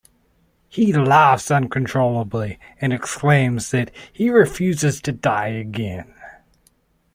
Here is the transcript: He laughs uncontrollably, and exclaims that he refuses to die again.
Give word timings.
He 0.67 0.91
laughs 0.93 1.51
uncontrollably, 1.51 2.57
and 2.79 2.91
exclaims 2.91 3.69
that 3.69 3.91
he 4.11 4.31
refuses 4.31 4.99
to 5.01 5.11
die 5.11 5.49
again. 5.49 6.15